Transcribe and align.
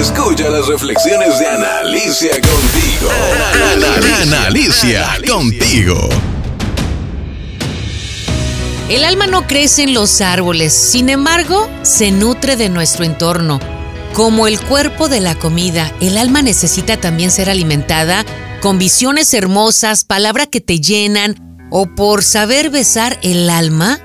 Escucha 0.00 0.48
las 0.48 0.66
reflexiones 0.66 1.38
de 1.38 1.46
Ana 1.46 1.78
Alicia 1.80 2.30
contigo. 2.32 3.10
Ana 4.22 4.46
Alicia 4.46 5.06
contigo. 5.28 6.08
El 8.88 9.04
alma 9.04 9.26
no 9.26 9.46
crece 9.46 9.84
en 9.84 9.94
los 9.94 10.20
árboles, 10.20 10.72
sin 10.72 11.10
embargo, 11.10 11.68
se 11.82 12.10
nutre 12.10 12.56
de 12.56 12.68
nuestro 12.68 13.04
entorno. 13.04 13.60
Como 14.14 14.48
el 14.48 14.60
cuerpo 14.60 15.08
de 15.08 15.20
la 15.20 15.36
comida, 15.36 15.92
el 16.00 16.18
alma 16.18 16.42
necesita 16.42 16.96
también 16.96 17.30
ser 17.30 17.50
alimentada 17.50 18.24
con 18.60 18.78
visiones 18.78 19.32
hermosas, 19.32 20.04
palabras 20.04 20.48
que 20.48 20.60
te 20.60 20.80
llenan, 20.80 21.36
o 21.70 21.86
por 21.94 22.24
saber 22.24 22.70
besar 22.70 23.18
el 23.22 23.48
alma. 23.48 24.00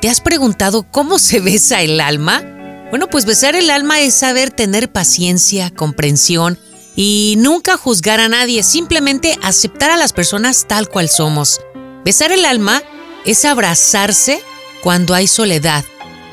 ¿Te 0.00 0.08
has 0.08 0.22
preguntado 0.22 0.86
cómo 0.90 1.18
se 1.18 1.40
besa 1.40 1.82
el 1.82 2.00
alma? 2.00 2.42
Bueno, 2.88 3.08
pues 3.08 3.26
besar 3.26 3.54
el 3.54 3.68
alma 3.68 4.00
es 4.00 4.14
saber 4.14 4.50
tener 4.50 4.90
paciencia, 4.90 5.70
comprensión 5.70 6.58
y 6.96 7.34
nunca 7.36 7.76
juzgar 7.76 8.18
a 8.18 8.28
nadie, 8.28 8.62
simplemente 8.62 9.38
aceptar 9.42 9.90
a 9.90 9.98
las 9.98 10.14
personas 10.14 10.66
tal 10.66 10.88
cual 10.88 11.10
somos. 11.10 11.60
Besar 12.02 12.32
el 12.32 12.46
alma 12.46 12.82
es 13.26 13.44
abrazarse 13.44 14.42
cuando 14.82 15.12
hay 15.12 15.26
soledad, 15.26 15.84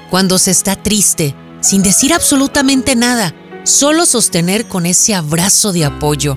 cuando 0.10 0.40
se 0.40 0.52
está 0.52 0.82
triste, 0.82 1.36
sin 1.60 1.84
decir 1.84 2.14
absolutamente 2.14 2.96
nada, 2.96 3.36
solo 3.66 4.06
sostener 4.06 4.70
con 4.70 4.86
ese 4.86 5.14
abrazo 5.14 5.74
de 5.74 5.84
apoyo. 5.84 6.36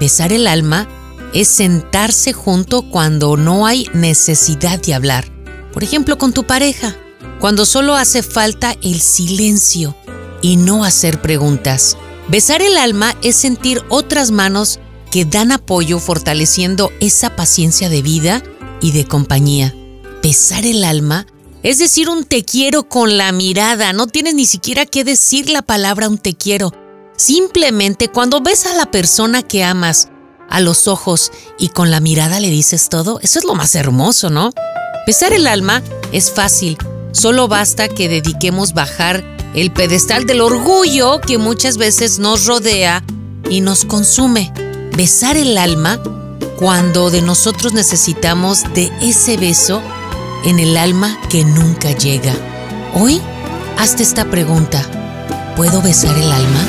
Besar 0.00 0.32
el 0.32 0.46
alma 0.46 0.88
es 1.34 1.48
sentarse 1.48 2.32
junto 2.32 2.88
cuando 2.90 3.36
no 3.36 3.66
hay 3.66 3.86
necesidad 3.92 4.80
de 4.80 4.94
hablar. 4.94 5.33
Por 5.74 5.82
ejemplo, 5.84 6.16
con 6.16 6.32
tu 6.32 6.44
pareja 6.44 6.96
cuando 7.40 7.66
solo 7.66 7.96
hace 7.96 8.22
falta 8.22 8.74
el 8.80 9.00
silencio 9.00 9.94
y 10.40 10.56
no 10.56 10.84
hacer 10.84 11.20
preguntas. 11.20 11.98
Besar 12.28 12.62
el 12.62 12.78
alma 12.78 13.14
es 13.22 13.36
sentir 13.36 13.82
otras 13.90 14.30
manos 14.30 14.80
que 15.10 15.24
dan 15.24 15.52
apoyo 15.52 15.98
fortaleciendo 15.98 16.90
esa 17.00 17.36
paciencia 17.36 17.88
de 17.88 18.02
vida 18.02 18.42
y 18.80 18.92
de 18.92 19.04
compañía. 19.04 19.74
Besar 20.22 20.64
el 20.64 20.84
alma 20.84 21.26
es 21.62 21.78
decir 21.78 22.08
un 22.08 22.24
te 22.24 22.44
quiero 22.44 22.88
con 22.88 23.16
la 23.16 23.32
mirada, 23.32 23.92
no 23.92 24.06
tienes 24.06 24.34
ni 24.34 24.44
siquiera 24.44 24.86
que 24.86 25.02
decir 25.02 25.50
la 25.50 25.62
palabra 25.62 26.08
un 26.08 26.18
te 26.18 26.34
quiero. 26.34 26.72
Simplemente 27.16 28.08
cuando 28.08 28.40
ves 28.40 28.66
a 28.66 28.74
la 28.74 28.90
persona 28.90 29.42
que 29.42 29.64
amas 29.64 30.08
a 30.50 30.60
los 30.60 30.88
ojos 30.88 31.32
y 31.58 31.68
con 31.68 31.90
la 31.90 32.00
mirada 32.00 32.38
le 32.38 32.50
dices 32.50 32.88
todo, 32.90 33.18
eso 33.20 33.38
es 33.38 33.44
lo 33.44 33.54
más 33.54 33.74
hermoso, 33.74 34.30
¿no? 34.30 34.50
Besar 35.06 35.32
el 35.32 35.46
alma 35.46 35.82
es 36.12 36.30
fácil, 36.30 36.78
Solo 37.14 37.46
basta 37.46 37.88
que 37.88 38.08
dediquemos 38.08 38.74
bajar 38.74 39.22
el 39.54 39.70
pedestal 39.70 40.26
del 40.26 40.40
orgullo 40.40 41.20
que 41.20 41.38
muchas 41.38 41.78
veces 41.78 42.18
nos 42.18 42.44
rodea 42.44 43.04
y 43.48 43.60
nos 43.60 43.84
consume. 43.84 44.52
Besar 44.96 45.36
el 45.36 45.56
alma 45.56 46.00
cuando 46.58 47.10
de 47.10 47.22
nosotros 47.22 47.72
necesitamos 47.72 48.64
de 48.74 48.90
ese 49.00 49.36
beso 49.36 49.80
en 50.44 50.58
el 50.58 50.76
alma 50.76 51.16
que 51.30 51.44
nunca 51.44 51.92
llega. 51.92 52.34
Hoy, 52.94 53.22
hazte 53.78 54.02
esta 54.02 54.24
pregunta. 54.24 54.82
¿Puedo 55.54 55.80
besar 55.82 56.18
el 56.18 56.32
alma? 56.32 56.60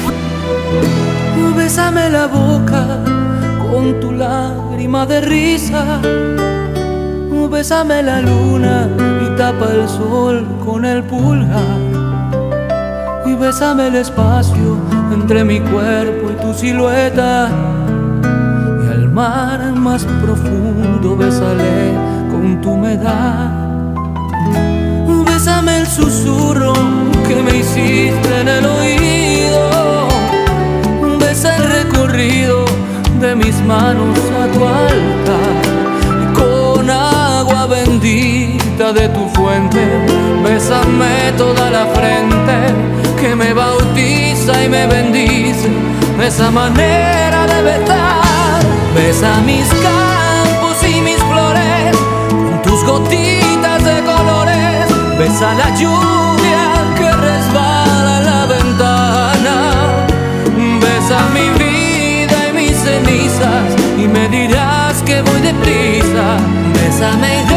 Bésame 1.58 2.12
la 2.12 2.28
boca 2.28 3.04
con 3.72 4.00
tu 4.00 4.12
lágrima 4.12 5.08
de 5.08 5.22
risa 5.22 6.02
bésame 7.50 8.02
la 8.02 8.22
luna 8.22 8.88
y 9.24 9.38
tapa 9.38 9.68
el 9.72 9.88
sol 9.88 10.46
con 10.66 10.86
el 10.86 11.04
pulgar. 11.04 11.80
Y 13.26 13.34
bésame 13.36 13.88
el 13.88 13.96
espacio 13.96 14.78
entre 15.14 15.44
mi 15.44 15.60
cuerpo 15.60 16.32
y 16.32 16.42
tu 16.42 16.54
silueta. 16.54 17.50
Y 18.84 18.92
al 18.92 19.10
mar 19.10 19.74
más 19.74 20.06
profundo 20.24 21.18
bésale 21.18 21.94
con 22.32 22.62
tu 22.62 22.72
humedad. 22.72 23.52
Bésame 25.26 25.80
el 25.80 25.88
susurro 25.88 26.74
que 27.28 27.36
me 27.36 27.58
hiciste 27.58 28.42
en 28.42 28.48
el 28.48 28.66
oído. 28.66 30.08
Besa 31.20 31.56
el 31.58 31.64
recorrido 31.64 32.66
de 33.20 33.36
mis 33.36 33.60
manos 33.66 34.18
a 34.42 34.48
tu 34.54 34.66
altar 34.66 35.75
bendita 37.68 38.94
de 38.94 39.10
tu 39.10 39.28
fuente, 39.30 39.82
bésame 40.44 41.32
toda 41.38 41.70
la 41.72 41.86
frente 41.88 42.74
que 43.20 43.36
me 43.36 43.54
bautiza 43.54 44.64
y 44.64 44.70
me 44.70 44.86
bendice, 44.88 45.70
esa 46.22 46.52
manera 46.52 47.48
de 47.48 47.62
besar, 47.64 48.60
besa 48.94 49.42
mis 49.46 49.68
campos 49.68 50.78
y 50.84 51.02
mis 51.02 51.18
flores, 51.18 51.98
con 52.30 52.62
tus 52.62 52.84
gotitas 52.84 53.84
de 53.84 54.02
colores, 54.04 55.18
besa 55.18 55.54
la 55.56 55.70
lluvia 55.76 56.64
que 56.98 57.12
resbala 57.12 58.20
la 58.22 58.46
ventana, 58.46 59.56
besa 60.82 61.20
mi 61.34 61.50
vida 61.64 62.50
y 62.50 62.54
mis 62.54 62.78
cenizas 62.78 63.76
y 63.98 64.08
me 64.08 64.28
dirás 64.30 65.02
que 65.04 65.22
voy 65.22 65.42
deprisa. 65.42 66.38
Bésame 66.74 67.42
y 67.42 67.55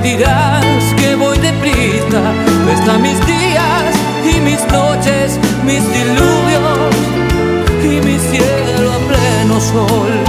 dirás 0.00 0.94
que 0.96 1.14
voy 1.16 1.38
deprisa. 1.38 2.22
Besa 2.66 2.98
mis 2.98 3.18
días 3.26 3.94
y 4.24 4.40
mis 4.40 4.60
noches, 4.72 5.38
mis 5.64 5.82
diluvios 5.92 6.94
y 7.82 8.00
mi 8.06 8.18
cielo 8.18 8.92
a 8.92 8.98
pleno 9.08 9.60
sol. 9.60 10.27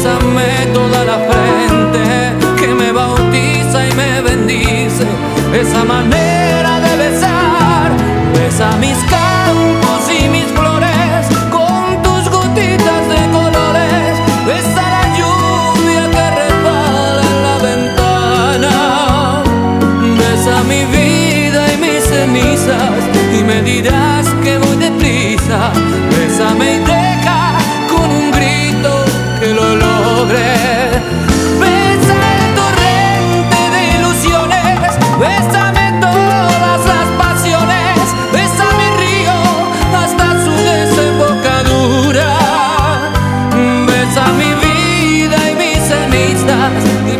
Bésame 0.00 0.66
toda 0.72 1.04
la 1.04 1.18
frente 1.18 2.58
que 2.58 2.68
me 2.72 2.90
bautiza 2.90 3.86
y 3.86 3.92
me 3.92 4.22
bendice. 4.22 5.04
Esa 5.52 5.84
manera 5.84 6.39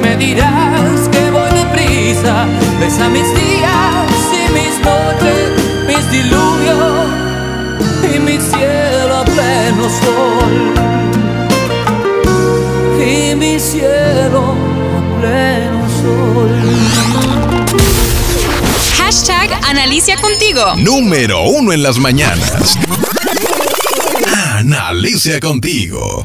me 0.03 0.17
dirás 0.17 1.09
que 1.13 1.31
voy 1.31 1.51
deprisa. 1.51 2.47
Besa 2.81 3.09
mis 3.09 3.35
días 3.35 3.51
días 3.61 4.11
y 4.33 4.53
mis 4.53 4.75
noches, 4.85 5.51
mis 5.87 6.11
diluvios 6.11 7.09
y 8.15 8.19
mi 8.19 8.39
cielo 8.39 9.17
a 9.17 9.25
pleno 9.25 9.85
sol. 10.01 10.75
Y 12.99 13.35
mi 13.35 13.59
cielo 13.59 14.55
a 14.97 15.21
pleno 15.21 15.89
sol. 16.03 16.51
Hashtag 18.99 19.51
Analicia 19.69 20.17
contigo. 20.17 20.75
Número 20.77 21.43
uno 21.43 21.73
en 21.73 21.83
las 21.83 21.99
mañanas. 21.99 22.79
Analicia 24.57 25.41
contigo. 25.41 26.19